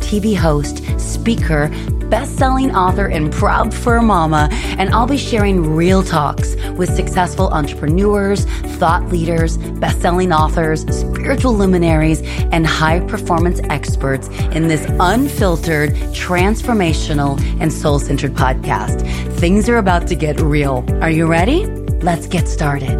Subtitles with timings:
[0.00, 1.70] TV host, speaker,
[2.08, 8.44] best-selling author, and proud fur mama, and I'll be sharing real talks with successful entrepreneurs,
[8.78, 18.34] thought leaders, best-selling authors, spiritual luminaries, and high-performance experts in this unfiltered, transformational, and soul-centered
[18.34, 19.06] podcast.
[19.38, 20.84] Things are about to get real.
[21.00, 21.66] Are you ready?
[22.02, 22.98] Let's get started.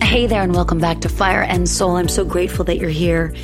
[0.00, 1.96] Hey there, and welcome back to Fire and Soul.
[1.96, 3.34] I'm so grateful that you're here.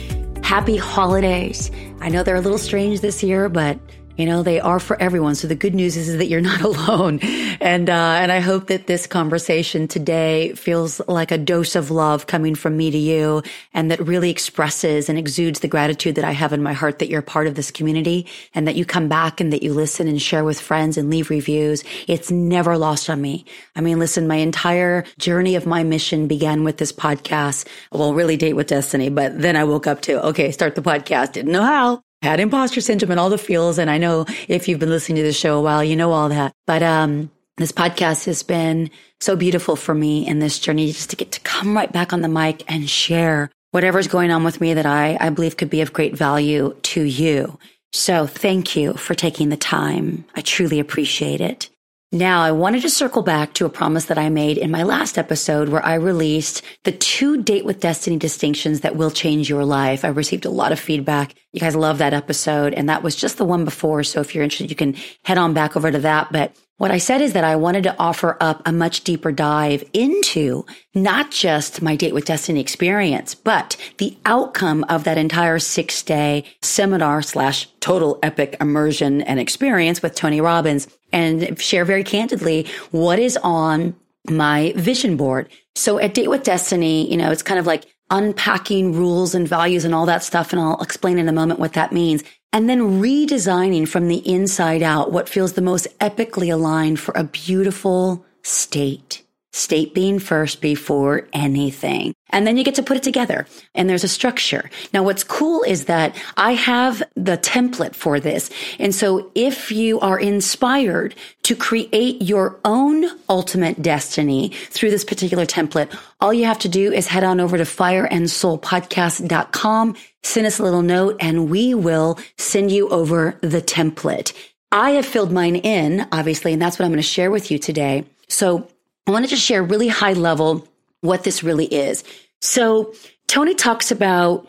[0.42, 1.70] Happy holidays.
[2.00, 3.78] I know they're a little strange this year, but
[4.23, 5.34] you know, they are for everyone.
[5.34, 7.19] So the good news is, is that you're not alone.
[7.61, 12.29] And, uh, and I hope that this conversation today feels like a dose of love
[12.29, 13.42] coming from me to you
[13.75, 17.09] and that really expresses and exudes the gratitude that I have in my heart that
[17.09, 20.23] you're part of this community and that you come back and that you listen and
[20.23, 21.83] share with friends and leave reviews.
[22.07, 23.45] It's never lost on me.
[23.75, 27.67] I mean, listen, my entire journey of my mission began with this podcast.
[27.91, 31.33] Well, really date with destiny, but then I woke up to, okay, start the podcast.
[31.33, 33.78] Didn't know how had imposter syndrome and all the feels.
[33.78, 36.29] And I know if you've been listening to the show a while, you know all
[36.29, 36.53] that.
[36.67, 41.17] But um, this podcast has been so beautiful for me in this journey just to
[41.17, 44.75] get to come right back on the mic and share whatever's going on with me
[44.75, 47.59] that I, I believe could be of great value to you.
[47.92, 50.25] So thank you for taking the time.
[50.34, 51.69] I truly appreciate it.
[52.14, 55.16] Now, I wanted to circle back to a promise that I made in my last
[55.16, 60.05] episode where I released the two date with destiny distinctions that will change your life.
[60.05, 61.34] I received a lot of feedback.
[61.52, 62.74] You guys love that episode.
[62.74, 64.02] And that was just the one before.
[64.02, 66.30] So if you're interested, you can head on back over to that.
[66.30, 69.83] But what I said is that I wanted to offer up a much deeper dive
[69.95, 76.02] into not just my date with destiny experience, but the outcome of that entire six
[76.02, 82.67] day seminar slash total epic immersion and experience with Tony Robbins and share very candidly
[82.90, 83.95] what is on
[84.28, 85.48] my vision board.
[85.74, 89.84] So at Date with Destiny, you know, it's kind of like unpacking rules and values
[89.84, 90.52] and all that stuff.
[90.52, 92.22] And I'll explain in a moment what that means.
[92.52, 97.24] And then redesigning from the inside out what feels the most epically aligned for a
[97.24, 99.22] beautiful state.
[99.52, 102.14] State being first before anything.
[102.30, 104.70] And then you get to put it together and there's a structure.
[104.95, 108.48] Now, what's cool is that I have the template for this.
[108.79, 115.45] And so if you are inspired to create your own ultimate destiny through this particular
[115.45, 120.63] template, all you have to do is head on over to fireandsoulpodcast.com, send us a
[120.63, 124.33] little note and we will send you over the template.
[124.70, 127.58] I have filled mine in, obviously, and that's what I'm going to share with you
[127.58, 128.06] today.
[128.29, 128.69] So
[129.06, 130.67] I want to share really high level
[131.00, 132.05] what this really is.
[132.40, 132.94] So
[133.26, 134.49] Tony talks about,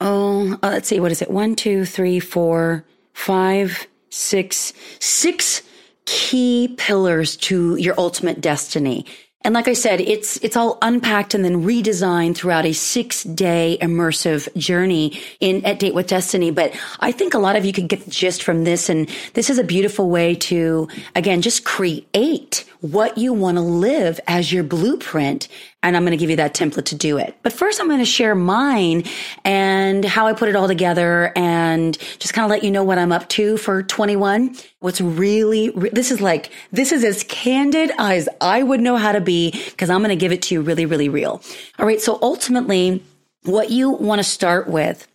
[0.00, 1.30] oh, uh, let's see, what is it?
[1.30, 5.62] One, two, three, four, five, six, six
[6.06, 9.04] key pillars to your ultimate destiny.
[9.42, 13.78] And like I said, it's, it's all unpacked and then redesigned throughout a six day
[13.80, 16.50] immersive journey in at Date with Destiny.
[16.50, 18.88] But I think a lot of you could get the gist from this.
[18.88, 24.18] And this is a beautiful way to, again, just create what you want to live
[24.26, 25.48] as your blueprint
[25.82, 27.36] and I'm going to give you that template to do it.
[27.42, 29.04] But first, I'm going to share mine
[29.44, 32.98] and how I put it all together and just kind of let you know what
[32.98, 34.56] I'm up to for 21.
[34.80, 39.20] What's really, this is like, this is as candid as I would know how to
[39.20, 41.42] be because I'm going to give it to you really, really real.
[41.78, 42.00] All right.
[42.00, 43.02] So ultimately,
[43.44, 45.06] what you want to start with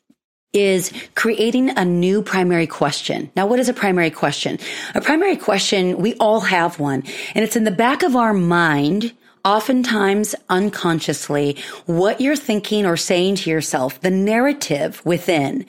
[0.54, 3.32] is creating a new primary question.
[3.36, 4.60] Now, what is a primary question?
[4.94, 7.04] A primary question, we all have one,
[7.34, 9.14] and it's in the back of our mind
[9.46, 15.66] oftentimes unconsciously what you're thinking or saying to yourself, the narrative within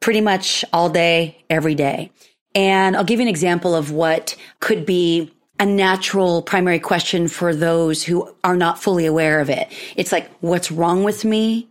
[0.00, 2.10] pretty much all day, every day.
[2.54, 7.54] And I'll give you an example of what could be a natural primary question for
[7.54, 9.72] those who are not fully aware of it.
[9.96, 11.68] It's like, what's wrong with me?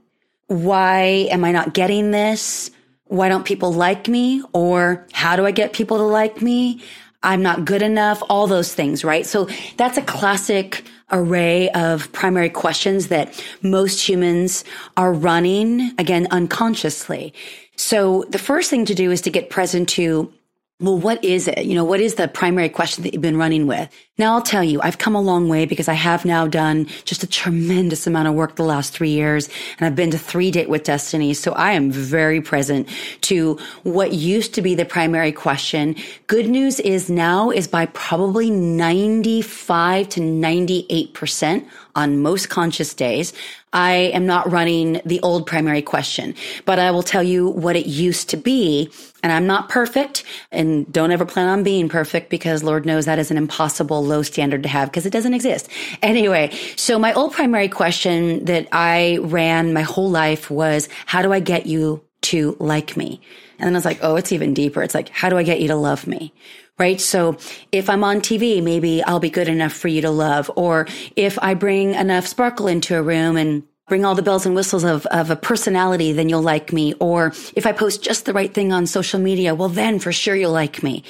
[0.47, 2.71] Why am I not getting this?
[3.05, 4.43] Why don't people like me?
[4.53, 6.83] Or how do I get people to like me?
[7.21, 8.21] I'm not good enough.
[8.29, 9.25] All those things, right?
[9.25, 9.47] So
[9.77, 14.63] that's a classic array of primary questions that most humans
[14.97, 17.33] are running again unconsciously.
[17.75, 20.31] So the first thing to do is to get present to
[20.81, 21.65] well, what is it?
[21.65, 23.89] You know, what is the primary question that you've been running with?
[24.17, 27.23] Now I'll tell you, I've come a long way because I have now done just
[27.23, 30.69] a tremendous amount of work the last three years and I've been to three date
[30.69, 31.33] with destiny.
[31.33, 32.87] So I am very present
[33.21, 35.97] to what used to be the primary question.
[36.27, 43.33] Good news is now is by probably 95 to 98% on most conscious days.
[43.75, 47.87] I am not running the old primary question, but I will tell you what it
[47.87, 48.89] used to be.
[49.21, 53.19] And I'm not perfect and don't ever plan on being perfect because Lord knows that
[53.19, 55.69] is an impossible low standard to have because it doesn't exist.
[56.01, 61.33] Anyway, so my old primary question that I ran my whole life was, how do
[61.33, 63.21] I get you to like me?
[63.59, 64.83] And then I was like, oh, it's even deeper.
[64.83, 66.33] It's like, how do I get you to love me?
[66.77, 66.99] right?
[66.99, 67.37] So
[67.71, 70.51] if I'm on TV, maybe I'll be good enough for you to love.
[70.55, 74.55] Or if I bring enough sparkle into a room and bring all the bells and
[74.55, 76.93] whistles of, of a personality, then you'll like me.
[76.99, 80.35] Or if I post just the right thing on social media, well, then for sure
[80.35, 81.03] you'll like me.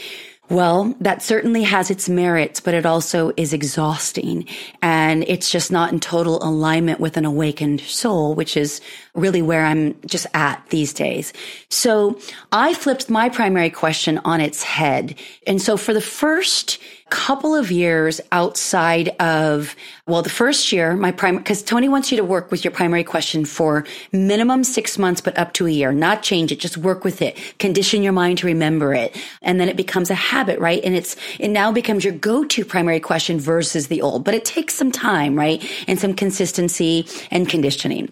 [0.50, 4.48] Well, that certainly has its merits, but it also is exhausting.
[4.82, 8.80] And it's just not in total alignment with an awakened soul, which is
[9.16, 11.34] really where I'm just at these days.
[11.70, 12.20] So
[12.52, 15.16] I flipped my primary question on its head.
[15.48, 16.80] And so for the first
[17.12, 19.76] couple of years outside of,
[20.08, 23.04] well, the first year, my primary, because Tony wants you to work with your primary
[23.04, 27.04] question for minimum six months, but up to a year, not change it, just work
[27.04, 29.16] with it, condition your mind to remember it.
[29.44, 30.84] And then it becomes a habit, right?
[30.84, 34.74] And it's, it now becomes your go-to primary question versus the old, but it takes
[34.74, 35.64] some time, right?
[35.88, 38.12] And some consistency and conditioning.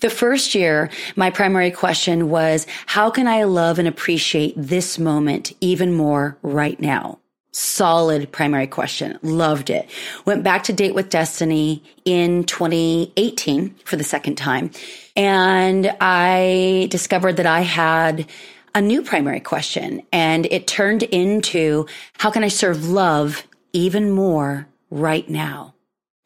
[0.00, 5.52] The first year, my primary question was, how can I love and appreciate this moment
[5.62, 7.18] even more right now?
[7.52, 9.18] Solid primary question.
[9.22, 9.88] Loved it.
[10.26, 14.70] Went back to Date with Destiny in 2018 for the second time.
[15.16, 18.26] And I discovered that I had
[18.74, 21.86] a new primary question and it turned into
[22.18, 25.75] how can I serve love even more right now?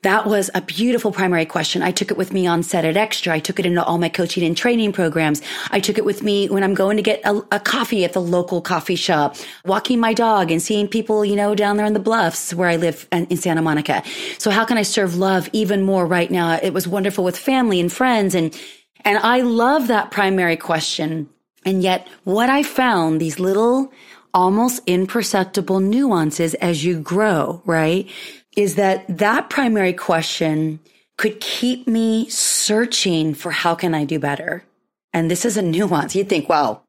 [0.02, 1.82] That was a beautiful primary question.
[1.82, 3.34] I took it with me on set at Extra.
[3.34, 5.42] I took it into all my coaching and training programs.
[5.70, 8.22] I took it with me when I'm going to get a, a, coffee at the
[8.22, 9.36] local coffee shop,
[9.66, 12.76] walking my dog and seeing people, you know, down there in the bluffs where I
[12.76, 14.02] live in Santa Monica.
[14.38, 16.58] So how can I serve love even more right now?
[16.62, 18.34] It was wonderful with family and friends.
[18.34, 18.58] And,
[19.04, 21.28] and I love that primary question.
[21.66, 23.92] And yet what I found, these little,
[24.32, 28.08] almost imperceptible nuances as you grow, right?
[28.56, 30.80] Is that that primary question
[31.16, 34.64] could keep me searching for how can I do better?
[35.12, 36.14] And this is a nuance.
[36.14, 36.82] You'd think, wow,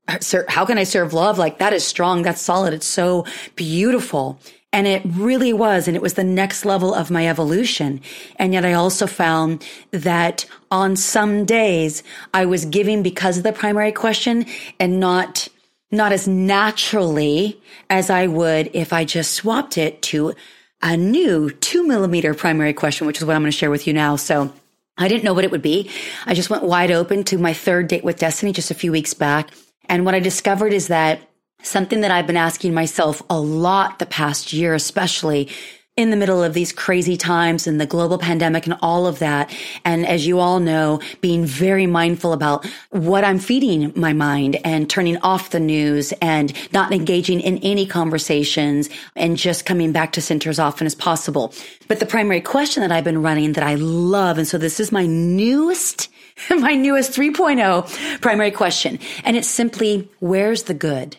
[0.47, 1.37] how can I serve love?
[1.37, 2.21] Like that is strong.
[2.21, 2.73] That's solid.
[2.73, 3.25] It's so
[3.55, 4.39] beautiful.
[4.73, 5.87] And it really was.
[5.87, 7.99] And it was the next level of my evolution.
[8.37, 12.03] And yet I also found that on some days
[12.33, 14.45] I was giving because of the primary question
[14.79, 15.49] and not,
[15.91, 17.59] not as naturally
[17.89, 20.35] as I would if I just swapped it to
[20.81, 23.93] a new two millimeter primary question, which is what I'm going to share with you
[23.93, 24.15] now.
[24.15, 24.53] So
[24.97, 25.89] I didn't know what it would be.
[26.25, 29.13] I just went wide open to my third date with Destiny just a few weeks
[29.13, 29.51] back.
[29.89, 31.21] And what I discovered is that
[31.63, 35.49] something that I've been asking myself a lot the past year, especially
[35.97, 39.53] in the middle of these crazy times and the global pandemic and all of that.
[39.83, 44.89] And as you all know, being very mindful about what I'm feeding my mind and
[44.89, 50.21] turning off the news and not engaging in any conversations and just coming back to
[50.21, 51.53] center as often as possible.
[51.89, 54.93] But the primary question that I've been running that I love, and so this is
[54.93, 56.09] my newest
[56.49, 58.99] my newest 3.0 primary question.
[59.23, 61.17] And it's simply, where's the good?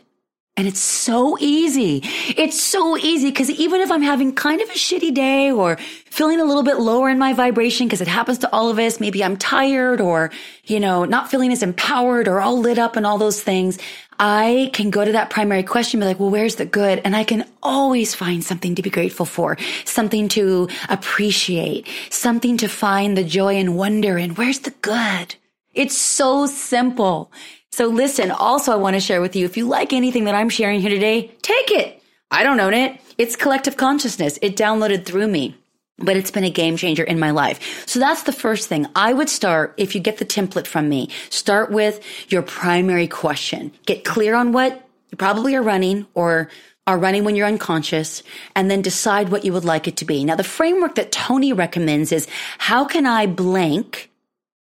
[0.55, 2.03] And it's so easy.
[2.37, 6.41] It's so easy because even if I'm having kind of a shitty day or feeling
[6.41, 9.25] a little bit lower in my vibration, because it happens to all of us, maybe
[9.25, 10.31] I'm tired or,
[10.65, 13.79] you know, not feeling as empowered or all lit up and all those things,
[14.19, 17.01] I can go to that primary question, be like, well, where's the good?
[17.03, 19.57] And I can always find something to be grateful for,
[19.87, 24.35] something to appreciate, something to find the joy and wonder in.
[24.35, 25.35] Where's the good?
[25.73, 27.33] It's so simple.
[27.73, 30.51] So listen, also I want to share with you, if you like anything that I'm
[30.51, 32.03] sharing here today, take it.
[32.31, 33.01] I don't own it.
[33.17, 34.39] It's collective consciousness.
[34.43, 35.57] It downloaded through me,
[35.97, 37.89] but it's been a game changer in my life.
[37.89, 38.87] So that's the first thing.
[38.95, 42.01] I would start, if you get the template from me, start with
[42.31, 43.73] your primary question.
[43.87, 46.51] Get clear on what you probably are running or
[46.87, 48.23] are running when you're unconscious
[48.55, 50.25] and then decide what you would like it to be.
[50.25, 54.11] Now, the framework that Tony recommends is how can I blank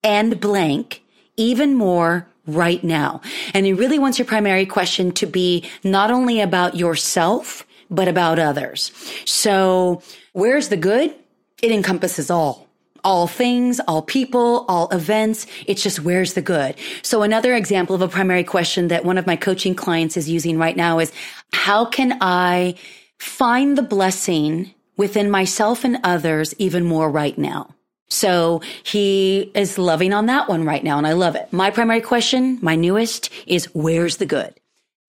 [0.03, 1.03] and blank
[1.37, 3.21] even more right now.
[3.53, 8.39] And he really wants your primary question to be not only about yourself, but about
[8.39, 8.91] others.
[9.25, 10.01] So
[10.33, 11.13] where's the good?
[11.61, 12.67] It encompasses all.
[13.03, 15.45] All things, all people, all events.
[15.65, 16.75] It's just where's the good?
[17.03, 20.57] So another example of a primary question that one of my coaching clients is using
[20.57, 21.11] right now is
[21.53, 22.75] how can I
[23.17, 27.69] find the blessing within myself and others even more right now.
[28.09, 31.51] So he is loving on that one right now, and I love it.
[31.51, 34.53] My primary question, my newest, is where's the good?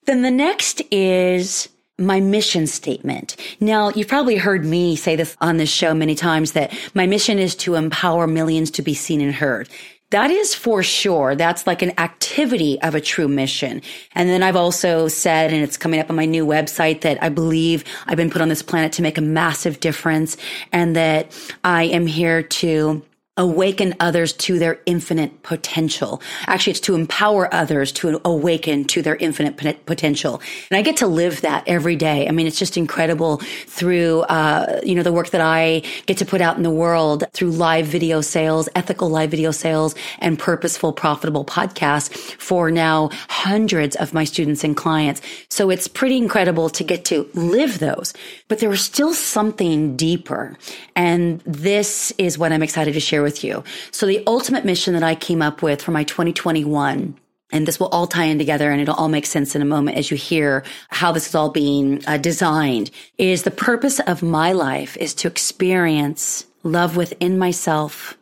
[0.07, 3.37] Then the next is my mission statement.
[3.61, 7.39] Now, you've probably heard me say this on this show many times that my mission
[7.39, 9.69] is to empower millions to be seen and heard.
[10.11, 11.35] That is for sure.
[11.35, 13.83] That's like an activity of a true mission.
[14.15, 17.29] And then I've also said, and it's coming up on my new website that I
[17.29, 20.39] believe I've been put on this planet to make a massive difference
[20.73, 21.31] and that
[21.63, 23.03] I am here to
[23.39, 26.21] awaken others to their infinite potential.
[26.47, 30.43] Actually, it's to empower others to awaken to their infinite potential.
[30.71, 32.29] And I get to live that every day.
[32.29, 36.27] I mean, it's just incredible through, uh, you know, the work that I get to
[36.27, 40.93] put out in the world through live video sales, ethical live video sales and purposeful,
[40.93, 45.21] profitable podcasts for now hundreds of my students and clients.
[45.49, 48.15] So it's pretty incredible to get to live those,
[48.49, 50.57] but there was still something deeper.
[50.97, 53.63] And this is what I'm excited to share with with you.
[53.91, 57.15] So the ultimate mission that I came up with for my 2021
[57.51, 59.99] and this will all tie in together and it'll all make sense in a moment
[59.99, 64.53] as you hear how this is all being uh, designed is the purpose of my
[64.53, 68.19] life is to experience love within myself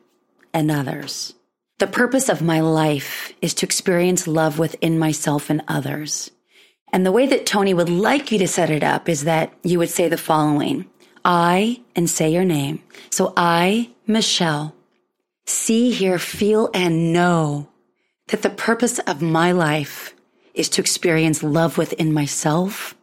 [0.53, 1.35] and others.
[1.79, 6.31] The purpose of my life is to experience love within myself and others.
[6.93, 9.79] And the way that Tony would like you to set it up is that you
[9.79, 10.87] would say the following.
[11.25, 12.81] I, and say your name.
[13.11, 14.75] So I, Michelle,
[15.47, 17.69] see, hear, feel, and know
[18.29, 20.15] that the purpose of my life
[20.55, 22.95] is to experience love within myself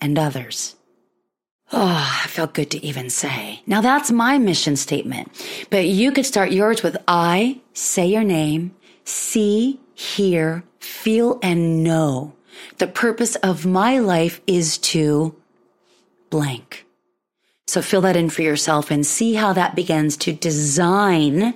[0.00, 0.76] and others.
[1.72, 3.62] Oh, it felt good to even say.
[3.66, 5.30] Now that's my mission statement,
[5.70, 12.34] but you could start yours with I, say your name, see, hear, feel, and know.
[12.78, 15.34] The purpose of my life is to
[16.28, 16.84] blank.
[17.66, 21.54] So fill that in for yourself and see how that begins to design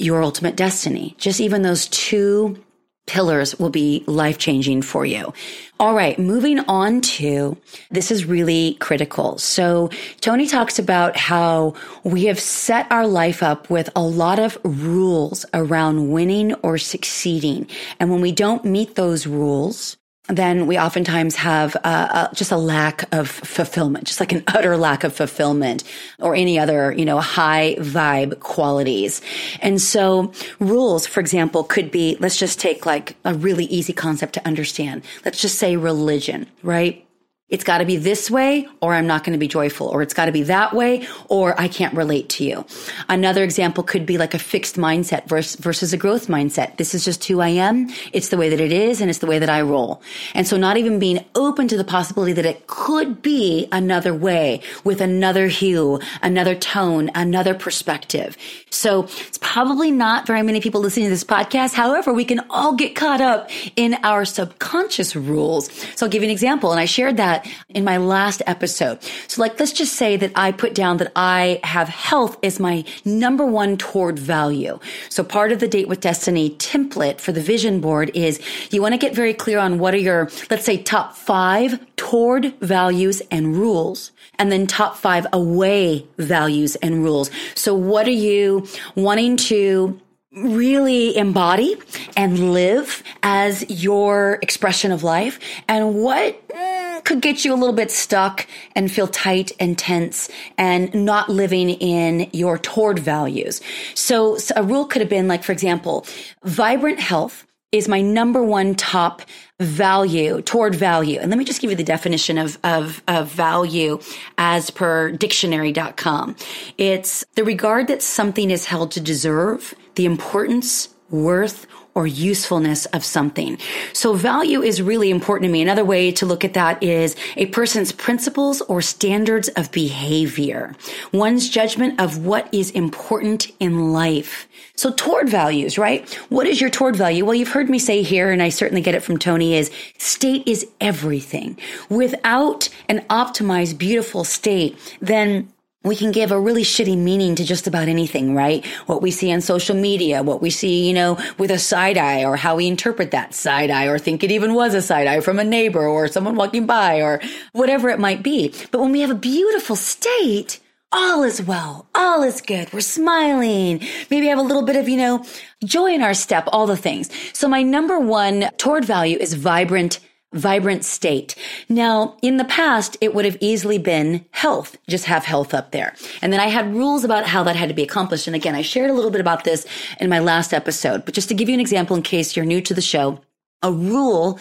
[0.00, 1.14] your ultimate destiny.
[1.18, 2.62] Just even those two
[3.06, 5.32] pillars will be life changing for you.
[5.80, 7.56] All right, moving on to
[7.90, 9.36] this is really critical.
[9.38, 9.90] So
[10.20, 15.44] Tony talks about how we have set our life up with a lot of rules
[15.54, 17.66] around winning or succeeding.
[17.98, 19.96] And when we don't meet those rules,
[20.28, 25.02] then we oftentimes have uh, just a lack of fulfillment, just like an utter lack
[25.02, 25.82] of fulfillment
[26.18, 29.20] or any other, you know, high vibe qualities.
[29.60, 34.34] And so rules, for example, could be, let's just take like a really easy concept
[34.34, 35.02] to understand.
[35.24, 37.04] Let's just say religion, right?
[37.50, 40.14] It's got to be this way or I'm not going to be joyful, or it's
[40.14, 42.64] got to be that way or I can't relate to you.
[43.08, 46.76] Another example could be like a fixed mindset versus, versus a growth mindset.
[46.76, 47.88] This is just who I am.
[48.12, 50.00] It's the way that it is and it's the way that I roll.
[50.34, 54.60] And so not even being open to the possibility that it could be another way
[54.84, 58.36] with another hue, another tone, another perspective.
[58.70, 61.74] So it's probably not very many people listening to this podcast.
[61.74, 65.70] However, we can all get caught up in our subconscious rules.
[65.96, 66.70] So I'll give you an example.
[66.70, 69.02] And I shared that in my last episode.
[69.28, 72.84] So like, let's just say that I put down that I have health as my
[73.04, 74.78] number one toward value.
[75.08, 78.94] So part of the date with destiny template for the vision board is you want
[78.94, 83.56] to get very clear on what are your, let's say top five toward values and
[83.56, 87.30] rules and then top five away values and rules.
[87.54, 90.00] So what are you wanting to
[90.32, 91.76] really embody
[92.16, 97.74] and live as your expression of life and what mm, could get you a little
[97.74, 100.28] bit stuck and feel tight and tense
[100.58, 103.60] and not living in your toward values.
[103.94, 106.06] So, so a rule could have been like, for example,
[106.44, 109.22] vibrant health is my number one top
[109.60, 111.20] value toward value.
[111.20, 114.00] And let me just give you the definition of, of, of value
[114.38, 116.34] as per dictionary.com.
[116.78, 123.04] It's the regard that something is held to deserve, the importance, worth, or usefulness of
[123.04, 123.58] something.
[123.92, 125.62] So value is really important to me.
[125.62, 130.74] Another way to look at that is a person's principles or standards of behavior,
[131.12, 134.48] one's judgment of what is important in life.
[134.76, 136.08] So toward values, right?
[136.30, 137.24] What is your toward value?
[137.24, 140.46] Well, you've heard me say here, and I certainly get it from Tony is state
[140.46, 141.58] is everything.
[141.88, 147.66] Without an optimized, beautiful state, then we can give a really shitty meaning to just
[147.66, 148.64] about anything, right?
[148.86, 152.24] What we see on social media, what we see, you know, with a side eye
[152.24, 155.20] or how we interpret that side eye or think it even was a side eye
[155.20, 157.20] from a neighbor or someone walking by or
[157.52, 158.54] whatever it might be.
[158.70, 160.60] But when we have a beautiful state,
[160.92, 161.86] all is well.
[161.94, 162.70] All is good.
[162.74, 163.80] We're smiling.
[164.10, 165.24] Maybe have a little bit of, you know,
[165.64, 167.08] joy in our step, all the things.
[167.32, 170.00] So my number one toward value is vibrant
[170.32, 171.34] vibrant state.
[171.68, 175.94] Now, in the past, it would have easily been health, just have health up there.
[176.22, 178.26] And then I had rules about how that had to be accomplished.
[178.26, 179.66] And again, I shared a little bit about this
[179.98, 182.60] in my last episode, but just to give you an example in case you're new
[182.60, 183.20] to the show,
[183.62, 184.38] a rule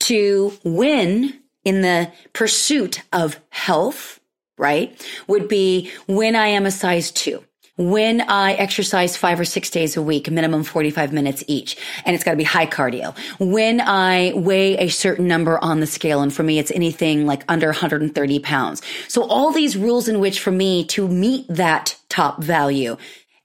[0.00, 4.20] to win in the pursuit of health,
[4.56, 7.44] right, would be when I am a size two
[7.76, 12.24] when I exercise five or six days a week, minimum 45 minutes each, and it's
[12.24, 13.16] got to be high cardio.
[13.38, 17.44] When I weigh a certain number on the scale, and for me, it's anything like
[17.48, 18.82] under 130 pounds.
[19.08, 22.96] So all these rules in which for me to meet that top value.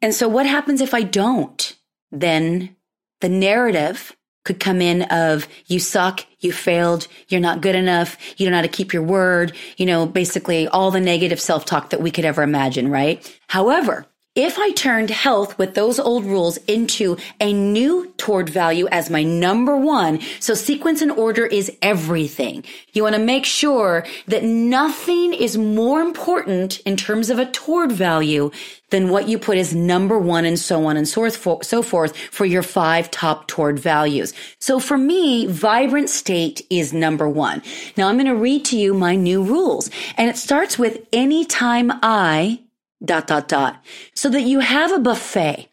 [0.02, 1.76] And so what happens if I don't?
[2.12, 2.76] Then
[3.20, 8.46] the narrative could come in of you suck, you failed, you're not good enough, you
[8.46, 12.02] don't know how to keep your word, you know, basically all the negative self-talk that
[12.02, 13.40] we could ever imagine, right?
[13.48, 19.10] However, if I turned health with those old rules into a new toward value as
[19.10, 22.64] my number one, so sequence and order is everything.
[22.94, 27.92] You want to make sure that nothing is more important in terms of a toward
[27.92, 28.52] value
[28.90, 32.64] than what you put as number one and so on and so forth for your
[32.64, 34.34] five top toward values.
[34.60, 37.62] So for me, vibrant state is number one.
[37.98, 41.92] Now I'm going to read to you my new rules and it starts with anytime
[42.02, 42.62] I
[43.03, 43.84] dot, dot, dot.
[44.13, 45.70] So that you have a buffet.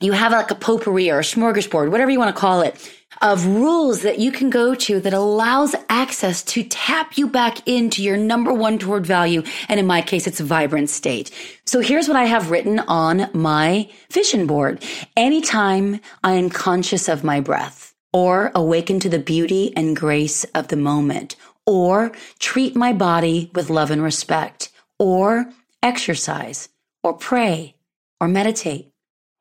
[0.00, 3.46] You have like a potpourri or a smorgasbord, whatever you want to call it, of
[3.46, 8.16] rules that you can go to that allows access to tap you back into your
[8.16, 9.44] number one toward value.
[9.68, 11.30] And in my case, it's a vibrant state.
[11.66, 14.82] So here's what I have written on my vision board.
[15.16, 20.68] Anytime I am conscious of my breath or awaken to the beauty and grace of
[20.68, 22.10] the moment or
[22.40, 25.48] treat my body with love and respect or
[25.82, 26.68] exercise
[27.02, 27.74] or pray
[28.20, 28.92] or meditate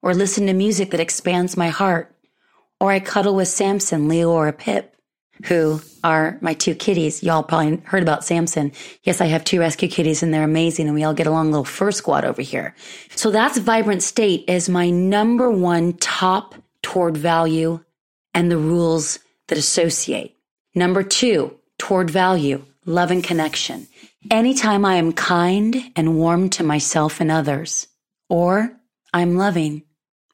[0.01, 2.15] or listen to music that expands my heart
[2.81, 4.95] or I cuddle with Samson, Leo, or Pip,
[5.45, 7.21] who are my two kitties.
[7.21, 8.71] Y'all probably heard about Samson.
[9.03, 11.63] Yes, I have two rescue kitties and they're amazing and we all get along little
[11.63, 12.75] fur squad over here.
[13.15, 17.83] So that's vibrant state is my number one top toward value
[18.33, 20.35] and the rules that associate.
[20.73, 23.87] Number two, toward value, love and connection.
[24.29, 27.87] Anytime I am kind and warm to myself and others,
[28.29, 28.71] or
[29.11, 29.83] I'm loving,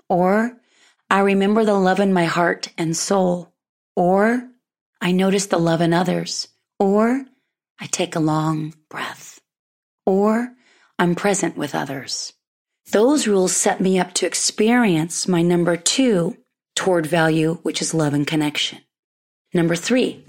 [0.10, 0.58] or
[1.10, 3.54] I remember the love in my heart and soul,
[3.96, 4.50] or
[5.00, 7.26] I notice the love in others, or
[7.80, 9.40] I take a long breath,
[10.06, 10.54] or
[11.00, 12.34] I'm present with others.
[12.92, 16.36] Those rules set me up to experience my number two
[16.76, 18.80] toward value, which is love and connection.
[19.54, 20.24] Number three,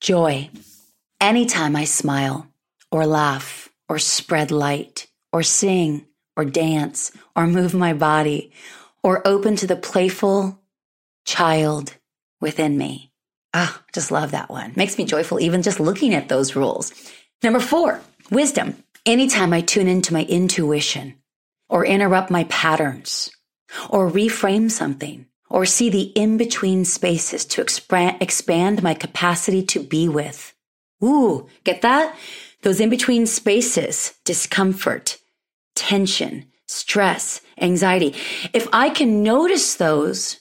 [0.00, 0.50] joy.
[1.24, 2.46] Anytime I smile
[2.90, 6.04] or laugh or spread light or sing
[6.36, 8.52] or dance or move my body
[9.02, 10.60] or open to the playful
[11.24, 11.94] child
[12.42, 13.10] within me.
[13.54, 14.74] Ah, just love that one.
[14.76, 16.92] Makes me joyful even just looking at those rules.
[17.42, 18.76] Number four, wisdom.
[19.06, 21.14] Anytime I tune into my intuition
[21.70, 23.30] or interrupt my patterns
[23.88, 30.06] or reframe something or see the in between spaces to expand my capacity to be
[30.06, 30.53] with
[31.02, 32.16] Ooh, get that?
[32.62, 35.18] Those in between spaces, discomfort,
[35.74, 38.14] tension, stress, anxiety.
[38.52, 40.40] If I can notice those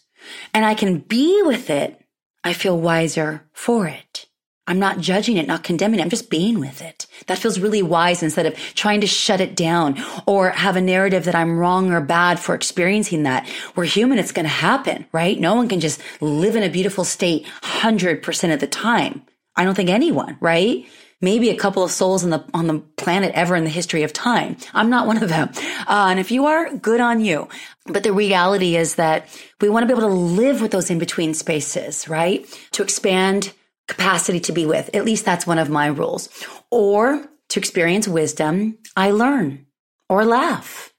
[0.54, 2.00] and I can be with it,
[2.44, 4.28] I feel wiser for it.
[4.66, 6.04] I'm not judging it, not condemning it.
[6.04, 7.06] I'm just being with it.
[7.28, 11.26] That feels really wise instead of trying to shut it down or have a narrative
[11.26, 13.46] that I'm wrong or bad for experiencing that.
[13.76, 14.20] We're human.
[14.20, 15.38] It's going to happen, right?
[15.38, 19.24] No one can just live in a beautiful state 100% of the time.
[19.56, 20.86] I don't think anyone, right?
[21.22, 24.12] Maybe a couple of souls on the on the planet ever in the history of
[24.12, 24.58] time.
[24.74, 25.52] I'm not one of them.
[25.88, 27.48] Uh, and if you are, good on you.
[27.86, 29.28] But the reality is that
[29.62, 32.46] we want to be able to live with those in between spaces, right?
[32.74, 33.54] To expand
[33.88, 34.90] capacity to be with.
[34.94, 36.30] At least that's one of my rules.
[36.72, 39.66] Or to experience wisdom, I learn
[40.10, 40.94] or laugh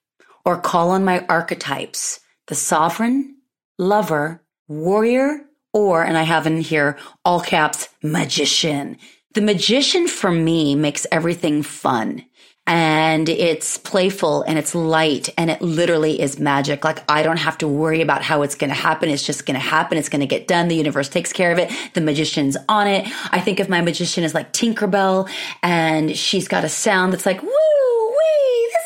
[0.45, 3.37] or call on my archetypes, the sovereign,
[3.79, 5.41] lover, warrior,
[5.75, 8.97] or, and I have in here all caps, magician.
[9.35, 12.25] The magician for me makes everything fun
[12.67, 16.85] and it's playful and it's light and it literally is magic.
[16.85, 19.11] Like I don't have to worry about how it's going to happen.
[19.11, 19.99] It's just going to happen.
[19.99, 20.69] It's going to get done.
[20.69, 21.71] The universe takes care of it.
[21.93, 23.07] The magician's on it.
[23.33, 25.29] I think of my magician as like Tinkerbell
[25.63, 27.51] and she's got a sound that's like, woo,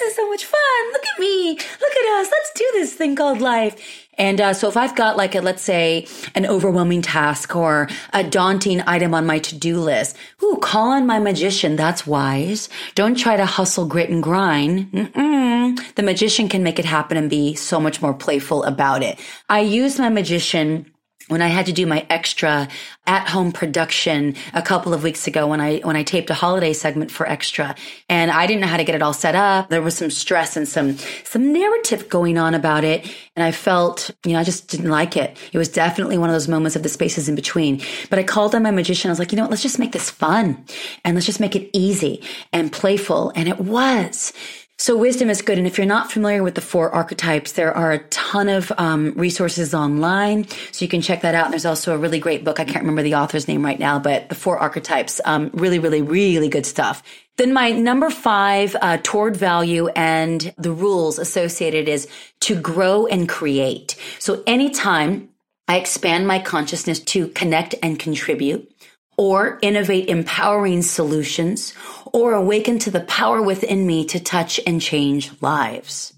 [0.08, 0.92] is so much fun.
[0.92, 1.50] Look at me.
[1.50, 2.28] Look at us.
[2.30, 4.06] Let's do this thing called life.
[4.16, 8.24] And uh, so if I've got like a, let's say an overwhelming task or a
[8.24, 11.76] daunting item on my to-do list, ooh, call on my magician.
[11.76, 12.68] That's wise.
[12.96, 14.90] Don't try to hustle, grit and grind.
[14.90, 15.94] Mm-mm.
[15.94, 19.20] The magician can make it happen and be so much more playful about it.
[19.48, 20.90] I use my magician
[21.28, 22.68] when I had to do my extra
[23.06, 26.72] at home production a couple of weeks ago when I when I taped a holiday
[26.72, 27.74] segment for extra.
[28.08, 29.70] And I didn't know how to get it all set up.
[29.70, 33.06] There was some stress and some some narrative going on about it.
[33.36, 35.36] And I felt you know I just didn't like it.
[35.52, 37.80] It was definitely one of those moments of the spaces in between.
[38.10, 39.10] But I called on my magician.
[39.10, 39.50] I was like you know what?
[39.50, 40.64] Let's just make this fun.
[41.04, 43.32] And let's just make it easy and playful.
[43.34, 44.32] And it was
[44.80, 45.58] so wisdom is good.
[45.58, 49.12] And if you're not familiar with the four archetypes, there are a ton of um,
[49.16, 50.46] resources online.
[50.70, 51.50] So you can check that out.
[51.50, 52.60] There's also a really great book.
[52.60, 56.00] I can't remember the author's name right now, but the four archetypes, um, really, really,
[56.00, 57.02] really good stuff.
[57.38, 62.06] Then my number five, uh, toward value and the rules associated is
[62.40, 63.96] to grow and create.
[64.20, 65.28] So anytime
[65.66, 68.72] I expand my consciousness to connect and contribute,
[69.18, 71.74] or innovate empowering solutions,
[72.12, 76.14] or awaken to the power within me to touch and change lives.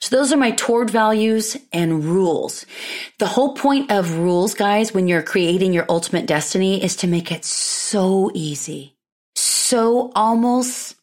[0.00, 2.66] So those are my toward values and rules.
[3.18, 7.32] The whole point of rules, guys, when you're creating your ultimate destiny is to make
[7.32, 8.96] it so easy,
[9.34, 10.96] so almost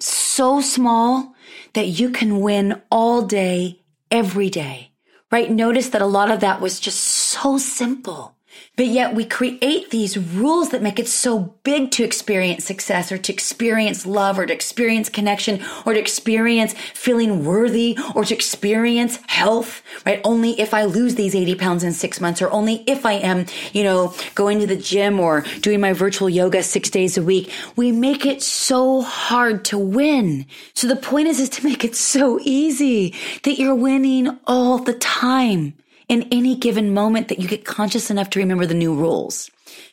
[0.00, 1.34] so small
[1.74, 4.90] that you can win all day, every day,
[5.30, 5.50] right?
[5.50, 8.36] Notice that a lot of that was just so simple.
[8.76, 13.18] But yet we create these rules that make it so big to experience success or
[13.18, 19.18] to experience love or to experience connection or to experience feeling worthy or to experience
[19.26, 20.20] health, right?
[20.24, 23.46] Only if I lose these 80 pounds in six months or only if I am,
[23.72, 27.52] you know, going to the gym or doing my virtual yoga six days a week.
[27.76, 30.46] We make it so hard to win.
[30.74, 34.94] So the point is, is to make it so easy that you're winning all the
[34.94, 35.74] time
[36.10, 39.48] in any given moment that you get conscious enough to remember the new rules.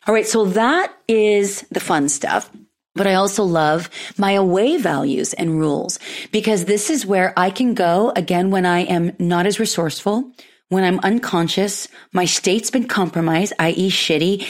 [0.06, 0.26] All right.
[0.26, 2.50] So that is the fun stuff.
[2.96, 6.00] But I also love my away values and rules
[6.32, 10.32] because this is where I can go again when I am not as resourceful,
[10.68, 13.88] when I'm unconscious, my state's been compromised, i.e.
[13.88, 14.44] shitty,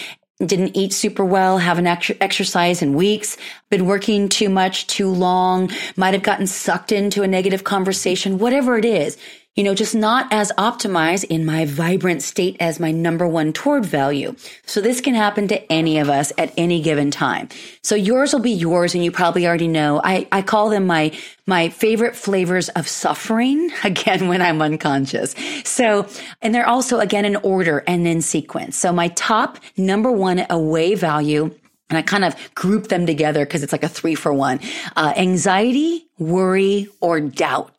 [0.44, 3.36] didn't eat super well, haven't ex- exercised in weeks,
[3.70, 8.78] been working too much, too long, might have gotten sucked into a negative conversation, whatever
[8.78, 9.18] it is
[9.58, 13.84] you know, just not as optimized in my vibrant state as my number one toward
[13.84, 14.36] value.
[14.66, 17.48] So this can happen to any of us at any given time.
[17.82, 18.94] So yours will be yours.
[18.94, 21.10] And you probably already know, I, I call them my,
[21.44, 25.34] my favorite flavors of suffering again when I'm unconscious.
[25.64, 26.06] So,
[26.40, 28.76] and they're also again in order and in sequence.
[28.76, 31.52] So my top number one away value
[31.90, 34.60] and I kind of group them together because it's like a three for one.
[34.94, 37.77] Uh, anxiety, worry, or doubt.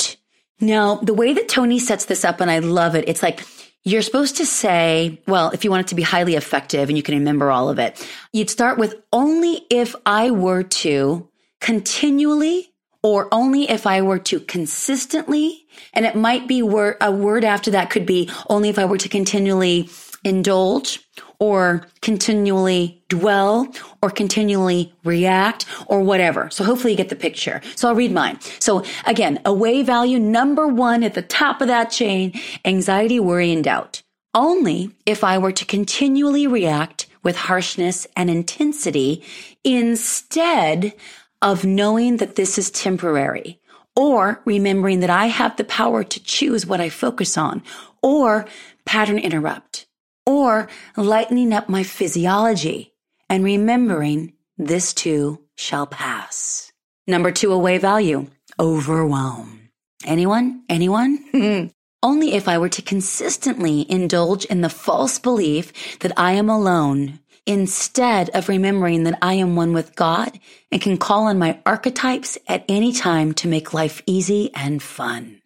[0.59, 3.45] Now, the way that Tony sets this up, and I love it, it's like
[3.83, 7.03] you're supposed to say, well, if you want it to be highly effective and you
[7.03, 11.29] can remember all of it, you'd start with only if I were to
[11.61, 17.45] continually or only if I were to consistently, and it might be word, a word
[17.45, 19.89] after that could be only if I were to continually
[20.25, 20.99] indulge
[21.39, 23.67] or continually dwell
[24.03, 26.49] or continually react or whatever.
[26.49, 27.61] So hopefully you get the picture.
[27.75, 28.39] So I'll read mine.
[28.59, 32.33] So again, away value number one at the top of that chain,
[32.65, 34.03] anxiety, worry, and doubt.
[34.33, 39.23] Only if I were to continually react with harshness and intensity
[39.63, 40.93] instead
[41.41, 43.59] of knowing that this is temporary
[43.95, 47.63] or remembering that I have the power to choose what I focus on
[48.01, 48.45] or
[48.85, 49.87] pattern interrupt
[50.29, 52.93] or lightening up my physiology
[53.29, 56.71] and remembering this too shall pass.
[57.07, 58.27] Number two, away value,
[58.59, 59.71] overwhelm.
[60.05, 60.63] Anyone?
[60.69, 61.71] Anyone?
[62.03, 67.19] Only if I were to consistently indulge in the false belief that I am alone
[67.47, 70.39] instead of remembering that I am one with God
[70.71, 75.41] and can call on my archetypes at any time to make life easy and fun.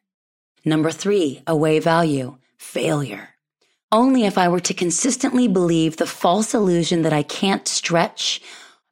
[0.66, 3.33] Number three, away value, failure
[3.94, 8.42] only if I were to consistently believe the false illusion that I can't stretch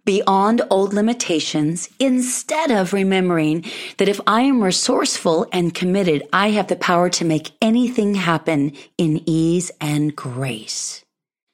[0.05, 3.65] beyond old limitations instead of remembering
[3.97, 8.73] that if I am resourceful and committed, I have the power to make anything happen
[8.97, 11.03] in ease and grace.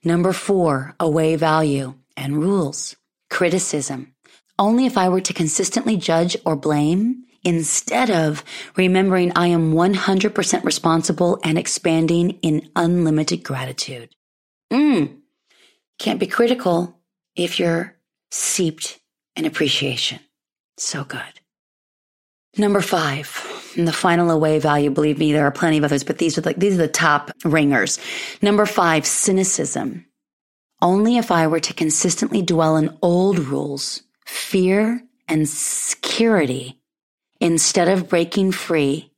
[0.04, 2.96] Number four, away value and rules.
[3.30, 4.14] Criticism.
[4.60, 8.44] Only if I were to consistently judge or blame, instead of
[8.76, 14.10] remembering I am 100% responsible and expanding in unlimited gratitude.
[14.72, 15.20] Mm.
[15.98, 17.00] Can't be critical
[17.38, 17.96] if you're
[18.32, 19.00] seeped
[19.38, 20.20] in appreciation.
[20.76, 21.22] So good.
[22.58, 26.38] Number five, the final away value, believe me, there are plenty of others, but these
[26.38, 27.98] are like, these are the top ringers.
[28.42, 30.06] Number five, cynicism.
[30.82, 36.78] Only if I were to consistently dwell in old rules, fear and security
[37.39, 39.12] instead of breaking free,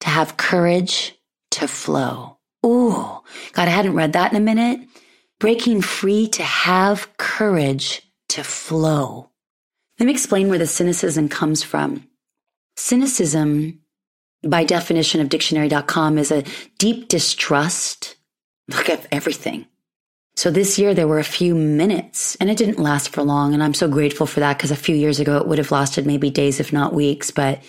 [0.00, 1.14] to have courage
[1.52, 2.38] to flow.
[2.64, 3.20] Ooh,
[3.52, 4.80] God, I hadn't read that in a minute.
[5.38, 9.30] Breaking free to have courage to flow.
[9.98, 12.08] Let me explain where the cynicism comes from.
[12.76, 13.80] Cynicism,
[14.42, 16.44] by definition of dictionary.com, is a
[16.78, 18.16] deep distrust.
[18.68, 19.66] Look at everything.
[20.38, 23.54] So this year there were a few minutes and it didn't last for long.
[23.54, 26.06] And I'm so grateful for that because a few years ago it would have lasted
[26.06, 27.32] maybe days, if not weeks.
[27.32, 27.60] But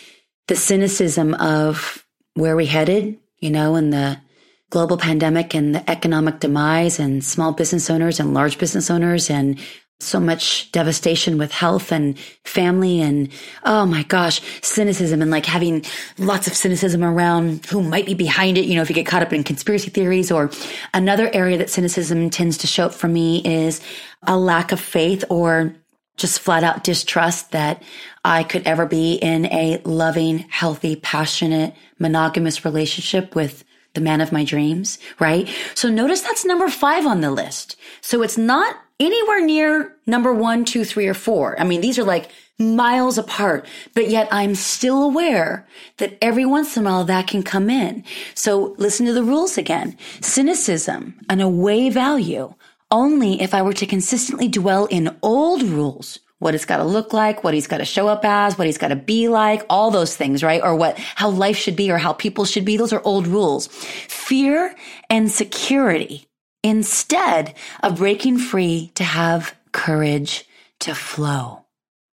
[0.47, 2.05] the cynicism of
[2.35, 4.21] where we headed, you know, and the
[4.69, 9.57] global pandemic and the economic demise and small business owners and large business owners and
[10.01, 13.29] so much devastation with health and family and
[13.65, 15.83] oh my gosh, cynicism and like having
[16.17, 18.65] lots of cynicism around who might be behind it.
[18.65, 20.51] You know, if you get caught up in conspiracy theories or
[20.93, 23.81] another area that cynicism tends to show up for me is
[24.23, 25.75] a lack of faith or
[26.15, 27.83] just flat out distrust that
[28.23, 34.31] I could ever be in a loving, healthy, passionate, monogamous relationship with the man of
[34.31, 35.49] my dreams, right?
[35.75, 37.75] So notice that's number five on the list.
[38.01, 41.59] So it's not anywhere near number one, two, three, or four.
[41.59, 46.75] I mean, these are like miles apart, but yet I'm still aware that every once
[46.75, 48.03] in a while that can come in.
[48.35, 49.97] So listen to the rules again.
[50.21, 52.53] Cynicism, an away value,
[52.91, 57.11] only if I were to consistently dwell in old rules what it's got to look
[57.11, 59.91] like, what he's got to show up as, what he's got to be like, all
[59.91, 60.63] those things, right?
[60.63, 62.77] Or what, how life should be or how people should be.
[62.77, 63.67] Those are old rules.
[63.67, 64.73] Fear
[65.09, 66.28] and security
[66.63, 70.45] instead of breaking free to have courage
[70.79, 71.65] to flow.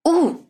[0.06, 0.44] Ooh,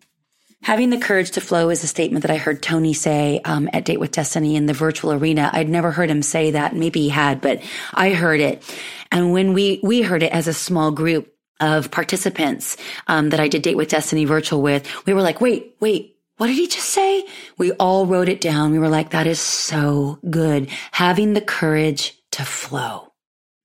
[0.62, 3.85] having the courage to flow is a statement that I heard Tony say um, at
[3.85, 5.50] Date with Destiny in the virtual arena.
[5.52, 6.74] I'd never heard him say that.
[6.74, 7.62] Maybe he had, but
[7.94, 8.62] I heard it.
[9.11, 13.48] And when we, we heard it as a small group of participants um, that I
[13.48, 16.90] did Date with Destiny virtual with, we were like, wait, wait, what did he just
[16.90, 17.26] say?
[17.56, 18.72] We all wrote it down.
[18.72, 20.68] We were like, that is so good.
[20.92, 23.12] Having the courage to flow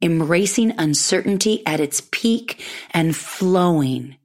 [0.02, 4.18] embracing uncertainty at its peak and flowing.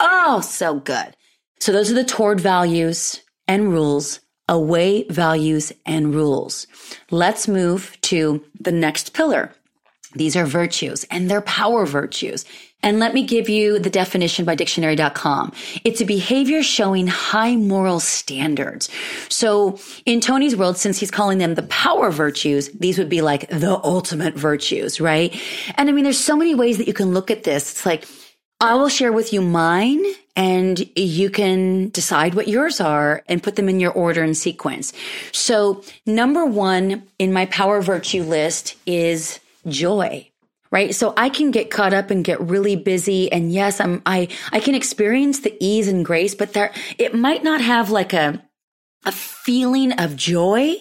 [0.00, 1.16] Oh, so good.
[1.60, 6.66] So those are the toward values and rules, away values and rules.
[7.10, 9.52] Let's move to the next pillar.
[10.14, 12.44] These are virtues and they're power virtues.
[12.82, 15.52] And let me give you the definition by dictionary.com.
[15.84, 18.88] It's a behavior showing high moral standards.
[19.28, 23.48] So in Tony's world, since he's calling them the power virtues, these would be like
[23.50, 25.34] the ultimate virtues, right?
[25.76, 27.70] And I mean, there's so many ways that you can look at this.
[27.70, 28.06] It's like,
[28.60, 30.04] I will share with you mine
[30.36, 34.92] and you can decide what yours are and put them in your order and sequence.
[35.32, 40.31] So number one in my power virtue list is joy
[40.72, 40.92] right?
[40.92, 43.30] So I can get caught up and get really busy.
[43.30, 47.44] And yes, I'm, I, I can experience the ease and grace, but there, it might
[47.44, 48.42] not have like a,
[49.04, 50.74] a feeling of joy.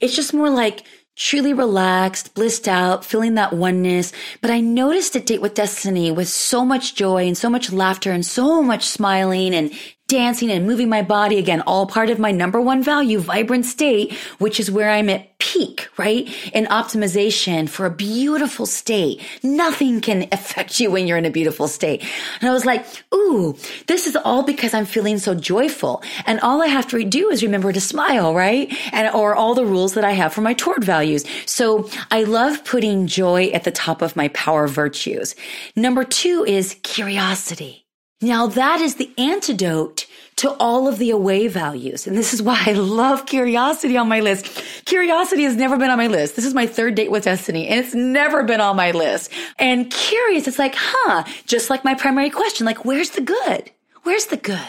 [0.00, 0.82] It's just more like,
[1.16, 4.12] truly relaxed, blissed out, feeling that oneness.
[4.42, 8.12] But I noticed at Date with Destiny with so much joy and so much laughter
[8.12, 9.72] and so much smiling and
[10.08, 14.12] dancing and moving my body again, all part of my number one value, vibrant state,
[14.38, 16.28] which is where I'm at peak, right?
[16.54, 19.20] In optimization for a beautiful state.
[19.42, 22.04] Nothing can affect you when you're in a beautiful state.
[22.40, 23.56] And I was like, ooh,
[23.88, 26.02] this is all because I'm feeling so joyful.
[26.24, 28.72] And all I have to do is remember to smile, right?
[28.92, 31.24] And, or all the rules that I have for my toward values.
[31.46, 35.34] So I love putting joy at the top of my power virtues.
[35.74, 37.85] Number two is curiosity.
[38.20, 42.06] Now that is the antidote to all of the away values.
[42.06, 44.46] And this is why I love curiosity on my list.
[44.84, 46.36] Curiosity has never been on my list.
[46.36, 49.32] This is my third date with destiny and it's never been on my list.
[49.58, 53.70] And curious, it's like, huh, just like my primary question, like, where's the good?
[54.02, 54.60] Where's the good?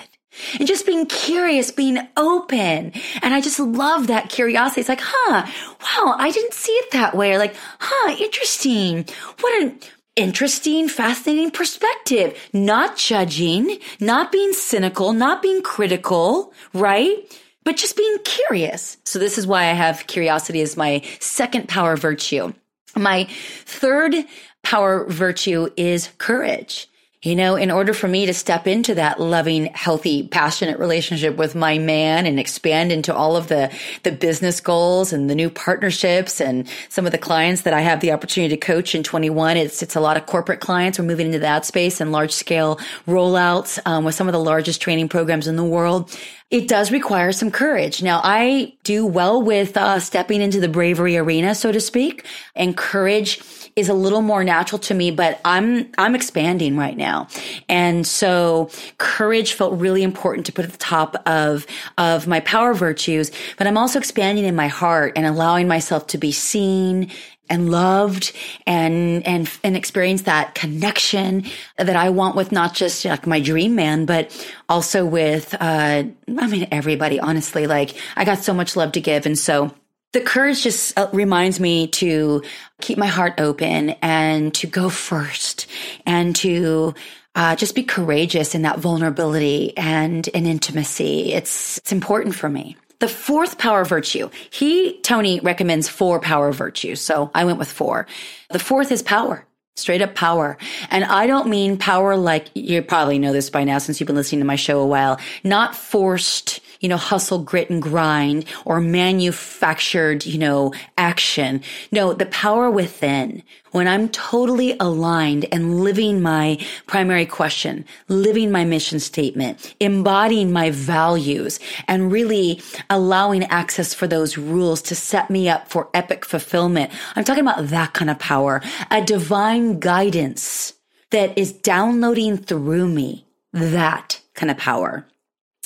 [0.60, 2.92] And just being curious, being open.
[3.22, 4.82] And I just love that curiosity.
[4.82, 7.34] It's like, huh, wow, I didn't see it that way.
[7.34, 9.06] Or like, huh, interesting.
[9.40, 9.80] What an,
[10.18, 17.16] interesting, fascinating perspective, not judging, not being cynical, not being critical, right?
[17.64, 18.98] But just being curious.
[19.06, 22.54] So this is why I have curiosity as my second power virtue.
[22.96, 23.26] My
[23.66, 24.16] third
[24.64, 26.90] power virtue is courage.
[27.28, 31.56] You know, in order for me to step into that loving, healthy, passionate relationship with
[31.56, 33.70] my man and expand into all of the,
[34.04, 38.00] the business goals and the new partnerships and some of the clients that I have
[38.00, 41.00] the opportunity to coach in 21, it's, it's a lot of corporate clients.
[41.00, 42.78] We're moving into that space and large scale
[43.10, 46.18] rollouts um, with some of the largest training programs in the world.
[46.50, 48.02] It does require some courage.
[48.02, 52.78] Now, I do well with uh, stepping into the bravery arena, so to speak, and
[52.78, 53.42] courage
[53.78, 57.28] is a little more natural to me, but I'm, I'm expanding right now.
[57.70, 61.66] And so courage felt really important to put at the top of,
[61.98, 66.18] of my power virtues, but I'm also expanding in my heart and allowing myself to
[66.18, 67.12] be seen
[67.50, 68.34] and loved
[68.66, 71.46] and and and experience that connection
[71.78, 74.36] that I want with not just like my dream man, but
[74.68, 76.04] also with uh
[76.38, 77.22] I mean everybody.
[77.22, 79.74] Honestly, like I got so much love to give, and so
[80.18, 82.42] the courage just uh, reminds me to
[82.82, 85.68] keep my heart open and to go first
[86.08, 86.96] and to
[87.36, 91.34] uh, just be courageous in that vulnerability and in intimacy.
[91.34, 92.78] It's it's important for me.
[92.98, 94.32] The fourth power virtue.
[94.50, 97.00] He, Tony, recommends four power virtues.
[97.00, 98.08] So I went with four.
[98.50, 99.46] The fourth is power.
[99.76, 100.58] Straight up power.
[100.90, 104.16] And I don't mean power like you probably know this by now since you've been
[104.16, 105.20] listening to my show a while.
[105.44, 111.62] Not forced you know, hustle, grit and grind or manufactured, you know, action.
[111.92, 113.44] No, the power within.
[113.72, 120.72] When I'm totally aligned and living my primary question, living my mission statement, embodying my
[120.72, 126.92] values and really allowing access for those rules to set me up for epic fulfillment.
[127.16, 130.74] I'm talking about that kind of power, a divine guidance
[131.12, 133.26] that is downloading through me.
[133.54, 135.08] That kind of power.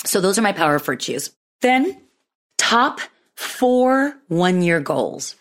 [0.04, 1.30] So those are my power virtues.
[1.60, 2.00] Then
[2.58, 3.00] top
[3.36, 5.36] four one year goals.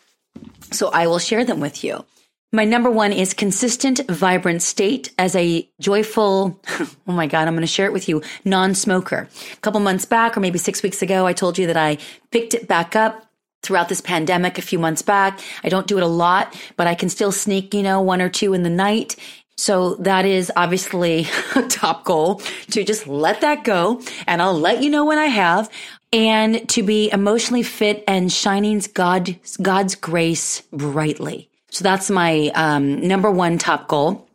[0.71, 2.05] So I will share them with you.
[2.53, 6.59] My number one is consistent, vibrant state as a joyful,
[7.07, 9.29] oh my God, I'm going to share it with you, non smoker.
[9.53, 11.97] A couple months back, or maybe six weeks ago, I told you that I
[12.29, 13.25] picked it back up
[13.63, 15.39] throughout this pandemic a few months back.
[15.63, 18.29] I don't do it a lot, but I can still sneak, you know, one or
[18.29, 19.15] two in the night.
[19.61, 24.01] So that is obviously a top goal to just let that go.
[24.25, 25.69] And I'll let you know when I have
[26.11, 31.47] and to be emotionally fit and shining God, God's grace brightly.
[31.69, 34.27] So that's my um, number one top goal.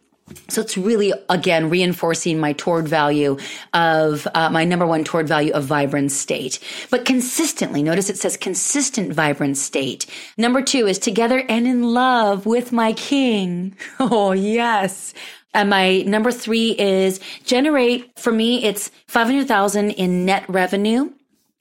[0.49, 3.37] So it's really, again, reinforcing my toward value
[3.73, 6.59] of uh, my number one toward value of vibrant state,
[6.91, 7.83] but consistently.
[7.83, 10.07] Notice it says consistent vibrant state.
[10.37, 13.77] Number two is together and in love with my king.
[13.99, 15.15] Oh, yes.
[15.55, 21.11] And my number three is generate, for me, it's 500,000 in net revenue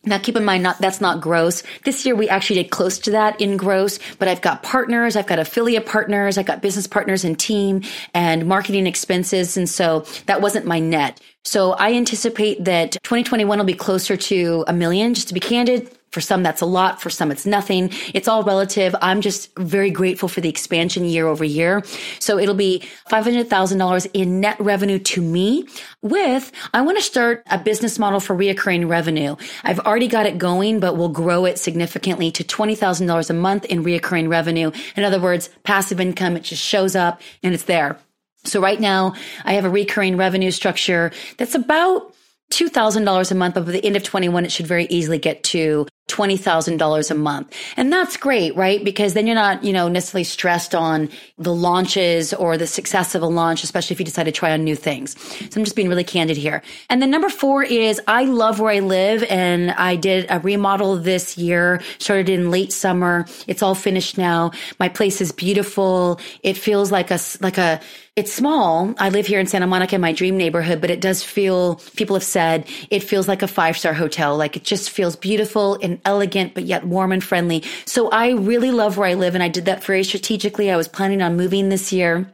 [0.06, 1.63] now keep in mind, not, that's not gross.
[1.84, 5.28] This year we actually did close to that in gross, but I've got partners, I've
[5.28, 7.82] got affiliate partners, I've got business partners and team
[8.13, 9.58] and marketing expenses.
[9.58, 11.20] And so that wasn't my net.
[11.45, 15.89] So I anticipate that 2021 will be closer to a million, just to be candid.
[16.12, 17.01] For some, that's a lot.
[17.01, 17.91] For some, it's nothing.
[18.13, 18.95] It's all relative.
[19.01, 21.84] I'm just very grateful for the expansion year over year.
[22.19, 25.67] So it'll be $500,000 in net revenue to me
[26.01, 29.36] with, I want to start a business model for reoccurring revenue.
[29.63, 33.84] I've already got it going, but we'll grow it significantly to $20,000 a month in
[33.84, 34.71] reoccurring revenue.
[34.95, 36.38] In other words, passive income.
[36.38, 37.99] It just shows up and it's there.
[38.47, 42.13] So right now I have a recurring revenue structure that's about
[42.51, 45.88] $2,000 a month, but by the end of 21, it should very easily get to
[46.10, 47.55] $20,000 a month.
[47.75, 48.84] And that's great, right?
[48.84, 53.23] Because then you're not, you know, necessarily stressed on the launches or the success of
[53.23, 55.19] a launch, especially if you decide to try on new things.
[55.19, 56.62] So I'm just being really candid here.
[56.91, 60.97] And then number four is I love where I live and I did a remodel
[60.97, 63.25] this year, started in late summer.
[63.47, 64.51] It's all finished now.
[64.79, 66.19] My place is beautiful.
[66.43, 67.81] It feels like a, like a,
[68.15, 68.93] it's small.
[68.97, 72.23] I live here in Santa Monica, my dream neighborhood, but it does feel, people have
[72.23, 74.38] said it feels like a five star hotel.
[74.38, 77.63] Like it just feels beautiful and elegant, but yet warm and friendly.
[77.86, 80.71] So I really love where I live and I did that very strategically.
[80.71, 82.32] I was planning on moving this year.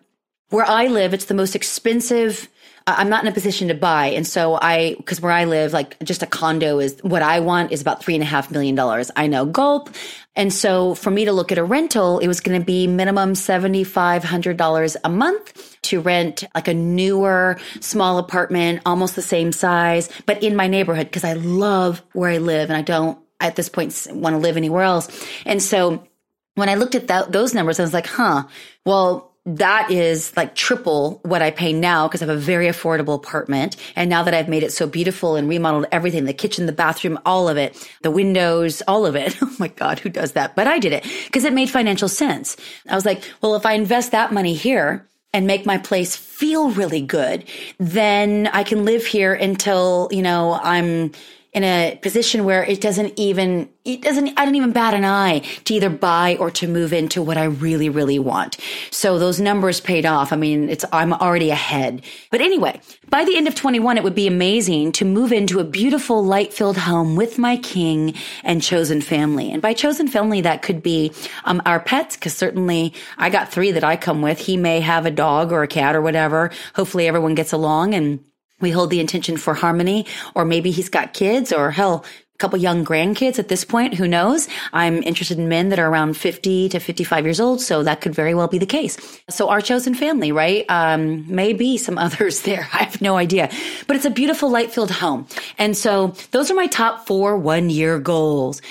[0.50, 2.48] Where I live, it's the most expensive
[2.88, 4.08] I'm not in a position to buy.
[4.08, 7.72] And so I, cause where I live, like just a condo is what I want
[7.72, 9.12] is about three and a half million dollars.
[9.16, 9.90] I know gulp.
[10.36, 13.34] And so for me to look at a rental, it was going to be minimum
[13.34, 20.42] $7,500 a month to rent like a newer small apartment, almost the same size, but
[20.42, 24.08] in my neighborhood because I love where I live and I don't at this point
[24.12, 25.10] want to live anywhere else.
[25.46, 26.08] And so
[26.56, 28.46] when I looked at that, those numbers, I was like, huh,
[28.86, 33.16] well, that is like triple what I pay now because I have a very affordable
[33.16, 33.76] apartment.
[33.96, 37.18] And now that I've made it so beautiful and remodeled everything, the kitchen, the bathroom,
[37.26, 39.38] all of it, the windows, all of it.
[39.52, 40.56] Oh my God, who does that?
[40.56, 42.58] But I did it because it made financial sense.
[42.88, 46.72] I was like, well, if I invest that money here, and make my place feel
[46.72, 47.46] really good,
[47.78, 51.12] then I can live here until, you know, I'm
[51.54, 55.40] in a position where it doesn't even, it doesn't, I don't even bat an eye
[55.66, 58.56] to either buy or to move into what I really, really want.
[58.90, 60.32] So those numbers paid off.
[60.32, 62.04] I mean, it's, I'm already ahead.
[62.30, 65.66] But anyway, by the end of 21, it would be amazing to move into a
[65.66, 68.14] beautiful light filled home with my king
[68.44, 69.52] and chosen family.
[69.52, 71.12] And by chosen family, that could be,
[71.44, 74.40] um, our pets, cause certainly I got three that I come with.
[74.40, 76.50] He may have a dog or a cat or whatever.
[76.76, 78.24] Hopefully everyone gets along and
[78.62, 80.06] we hold the intention for harmony,
[80.36, 83.96] or maybe he's got kids, or hell, a couple young grandkids at this point.
[83.96, 84.48] Who knows?
[84.74, 87.62] I'm interested in men that are around 50 to 55 years old.
[87.62, 88.98] So that could very well be the case.
[89.30, 90.66] So our chosen family, right?
[90.70, 92.68] Um, maybe some others there.
[92.74, 93.50] I have no idea,
[93.88, 95.28] but it's a beautiful light filled home.
[95.58, 98.62] And so those are my top four one year goals.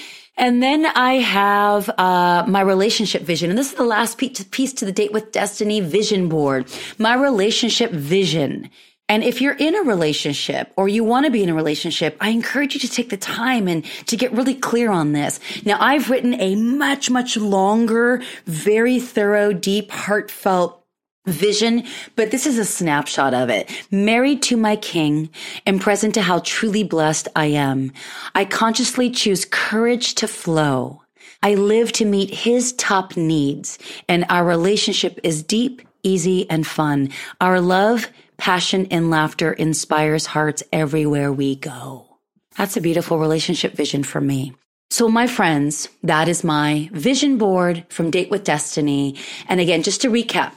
[0.40, 3.50] And then I have uh, my relationship vision.
[3.50, 6.66] And this is the last piece to the Date with Destiny vision board.
[6.96, 8.70] My relationship vision.
[9.10, 12.28] And if you're in a relationship or you want to be in a relationship, I
[12.28, 15.40] encourage you to take the time and to get really clear on this.
[15.64, 20.86] Now, I've written a much, much longer, very thorough, deep, heartfelt
[21.26, 21.82] vision,
[22.14, 23.68] but this is a snapshot of it.
[23.90, 25.28] Married to my king
[25.66, 27.92] and present to how truly blessed I am.
[28.36, 31.02] I consciously choose courage to flow.
[31.42, 33.76] I live to meet his top needs
[34.08, 37.10] and our relationship is deep, easy, and fun.
[37.40, 38.08] Our love,
[38.40, 42.18] passion, and laughter inspires hearts everywhere we go.
[42.56, 44.54] That's a beautiful relationship vision for me.
[44.90, 49.16] So, my friends, that is my vision board from Date with Destiny.
[49.48, 50.52] And again, just to recap,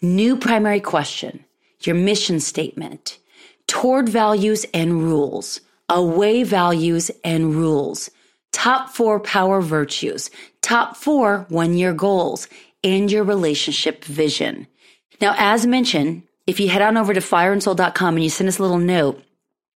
[0.00, 1.44] New primary question,
[1.80, 3.18] your mission statement,
[3.66, 8.08] toward values and rules, away values and rules,
[8.52, 10.30] top four power virtues,
[10.62, 12.46] top four one year goals,
[12.84, 14.68] and your relationship vision.
[15.20, 18.62] Now, as mentioned, if you head on over to fireandsoul.com and you send us a
[18.62, 19.22] little note,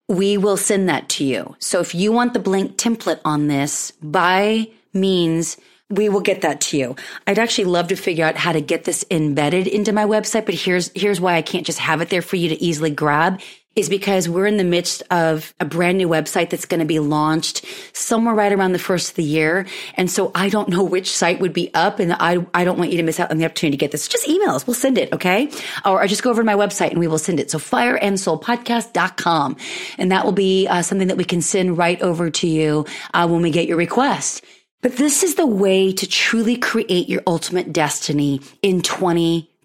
[0.08, 1.56] we will send that to you.
[1.58, 5.58] So if you want the blank template on this, by means
[5.90, 6.96] we will get that to you.
[7.26, 10.54] I'd actually love to figure out how to get this embedded into my website, but
[10.54, 13.42] here's, here's why I can't just have it there for you to easily grab
[13.76, 17.00] is because we're in the midst of a brand new website that's going to be
[17.00, 17.64] launched
[17.94, 19.66] somewhere right around the first of the year.
[19.96, 22.92] And so I don't know which site would be up and I, I don't want
[22.92, 24.08] you to miss out on the opportunity to get this.
[24.08, 24.68] Just email us.
[24.68, 25.14] We'll send it.
[25.14, 25.50] Okay.
[25.86, 27.52] Or, or just go over to my website and we will send it.
[27.52, 29.58] So fireandsoulpodcast.com.
[29.98, 33.28] And that will be uh, something that we can send right over to you uh,
[33.28, 34.44] when we get your request.
[34.82, 38.82] But this is the way to truly create your ultimate destiny in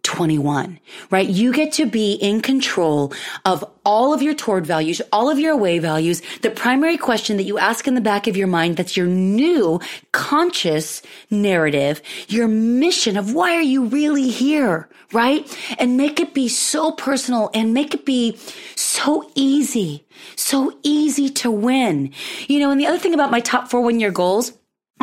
[0.04, 0.78] 2021,
[1.10, 1.28] right?
[1.28, 3.12] You get to be in control
[3.44, 6.22] of all of your toward values, all of your away values.
[6.42, 9.80] The primary question that you ask in the back of your mind, that's your new
[10.12, 15.44] conscious narrative, your mission of why are you really here, right?
[15.78, 18.38] And make it be so personal and make it be
[18.76, 20.04] so easy,
[20.36, 22.12] so easy to win.
[22.46, 24.52] You know, and the other thing about my top four one year goals,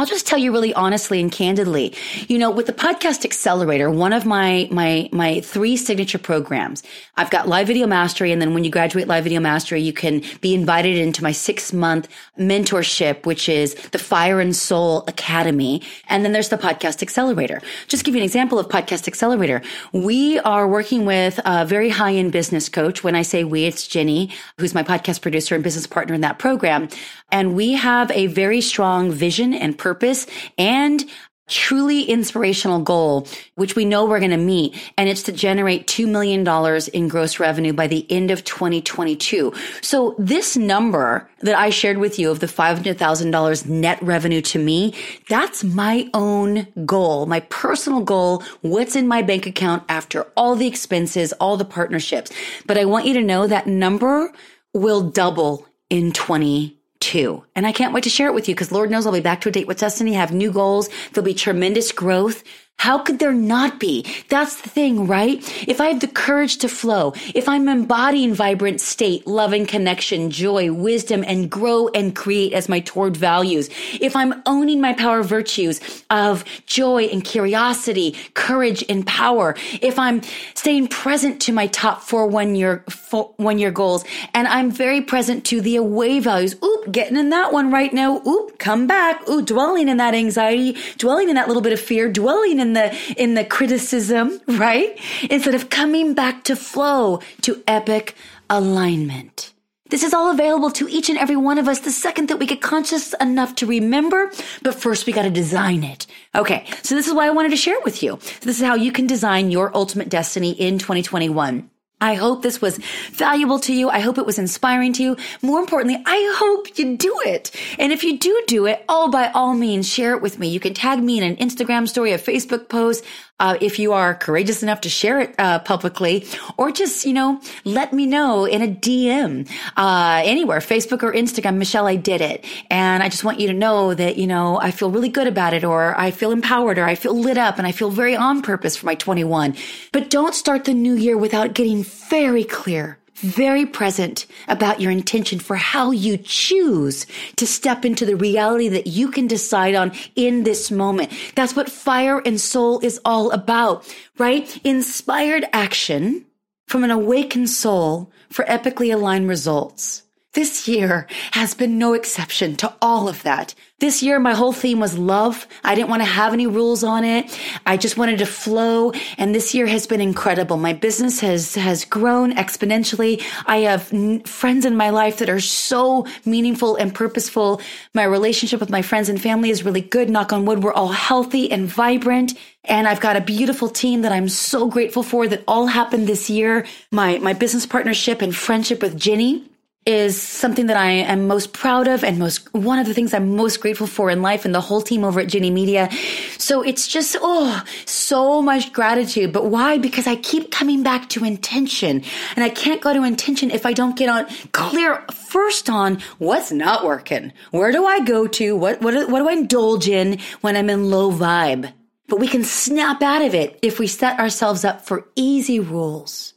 [0.02, 1.94] I'll just tell you really honestly and candidly.
[2.28, 6.82] You know, with the podcast accelerator, one of my my my three signature programs,
[7.18, 10.24] I've got live video mastery and then when you graduate live video mastery, you can
[10.42, 12.08] be invited into my 6-month
[12.40, 17.62] mentorship, which is the Fire and Soul Academy, and then there's the podcast accelerator.
[17.88, 19.62] Just give you an example of podcast accelerator.
[19.94, 23.04] We are working with a very high-end business coach.
[23.04, 26.40] When I say we, it's Jenny, who's my podcast producer and business partner in that
[26.40, 26.90] program,
[27.32, 30.28] and we have a very strong vision and purpose
[30.58, 31.06] and
[31.52, 34.76] truly inspirational goal, which we know we're going to meet.
[34.98, 36.48] And it's to generate $2 million
[36.94, 39.54] in gross revenue by the end of 2022.
[39.82, 44.96] So this number that I shared with you of the $500,000 net revenue to me,
[45.28, 48.44] that's my own goal, my personal goal.
[48.62, 52.32] What's in my bank account after all the expenses, all the partnerships.
[52.66, 54.32] But I want you to know that number
[54.74, 56.81] will double in 2022
[57.12, 57.44] too.
[57.56, 59.42] And I can't wait to share it with you because Lord knows I'll be back
[59.42, 60.90] to a date with Destiny, have new goals.
[61.12, 62.42] There'll be tremendous growth.
[62.82, 64.08] How could there not be?
[64.28, 65.38] That's the thing, right?
[65.68, 70.74] If I have the courage to flow, if I'm embodying vibrant state, loving connection, joy,
[70.74, 73.70] wisdom, and grow and create as my toward values,
[74.00, 80.24] if I'm owning my power virtues of joy and curiosity, courage and power, if I'm
[80.56, 84.04] staying present to my top four one year, four, one year goals,
[84.34, 88.24] and I'm very present to the away values, oop, getting in that one right now,
[88.26, 92.12] oop, come back, ooh, dwelling in that anxiety, dwelling in that little bit of fear,
[92.12, 94.98] dwelling in the, in the criticism, right?
[95.30, 98.16] Instead of coming back to flow, to epic
[98.50, 99.52] alignment.
[99.92, 102.46] This is all available to each and every one of us the second that we
[102.46, 104.32] get conscious enough to remember,
[104.64, 106.08] but first we got to design it.
[106.34, 106.66] Okay.
[106.82, 108.18] So this is why I wanted to share it with you.
[108.22, 111.70] So this is how you can design your ultimate destiny in 2021.
[112.02, 112.80] I hope this was
[113.12, 113.90] valuable to you.
[113.90, 115.18] I hope it was inspiring to you.
[115.44, 117.52] More importantly, I hope you do it.
[117.78, 120.50] And if you do do it, oh, by all means, share it with me.
[120.50, 123.06] You can tag me in an Instagram story, a Facebook post
[123.42, 126.28] uh, if you are courageous enough to share it uh, publicly,
[126.58, 131.58] or just you know let me know in a DM uh, anywhere, Facebook or Instagram.
[131.58, 134.70] Michelle, I did it, and I just want you to know that you know I
[134.70, 137.66] feel really good about it, or I feel empowered, or I feel lit up, and
[137.66, 139.56] I feel very on purpose for my 21.
[139.92, 145.40] But don't start the new year without getting very clear very present about your intention
[145.40, 150.44] for how you choose to step into the reality that you can decide on in
[150.44, 151.12] this moment.
[151.36, 153.88] That's what fire and soul is all about,
[154.18, 154.60] right?
[154.66, 156.26] Inspired action
[156.68, 160.04] from an awakened soul for epically aligned results.
[160.34, 163.54] This year has been no exception to all of that.
[163.80, 165.46] This year, my whole theme was love.
[165.62, 167.38] I didn't want to have any rules on it.
[167.66, 168.94] I just wanted to flow.
[169.18, 170.56] And this year has been incredible.
[170.56, 173.22] My business has, has grown exponentially.
[173.46, 177.60] I have n- friends in my life that are so meaningful and purposeful.
[177.94, 180.10] My relationship with my friends and family is really good.
[180.10, 180.64] Knock on wood.
[180.64, 182.40] We're all healthy and vibrant.
[182.64, 186.30] And I've got a beautiful team that I'm so grateful for that all happened this
[186.30, 186.66] year.
[186.90, 189.51] My, my business partnership and friendship with Ginny
[189.86, 193.36] is something that I am most proud of and most one of the things I'm
[193.36, 195.90] most grateful for in life and the whole team over at Ginny Media.
[196.38, 199.34] So it's just oh so much gratitude.
[199.34, 199.80] But why?
[199.80, 202.04] Because I keep coming back to intention.
[202.36, 206.52] And I can't go to intention if I don't get on clear first on what's
[206.52, 207.34] not working.
[207.50, 208.56] Where do I go to?
[208.56, 211.74] What what what do I indulge in when I'm in low vibe?
[212.08, 216.36] But we can snap out of it if we set ourselves up for easy rules,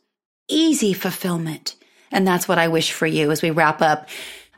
[0.48, 1.74] easy fulfillment
[2.14, 4.08] and that's what I wish for you as we wrap up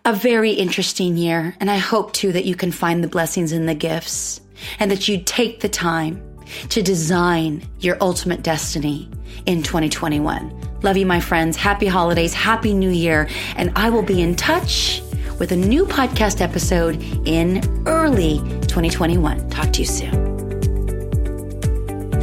[0.05, 1.57] a very interesting year.
[1.59, 4.41] And I hope too that you can find the blessings and the gifts
[4.79, 6.23] and that you take the time
[6.69, 9.11] to design your ultimate destiny
[9.47, 10.81] in 2021.
[10.83, 11.57] Love you, my friends.
[11.57, 12.33] Happy holidays.
[12.33, 13.29] Happy new year.
[13.57, 15.03] And I will be in touch
[15.41, 18.39] with a new podcast episode in early
[18.69, 19.51] 2021.
[19.51, 20.36] Talk to you soon.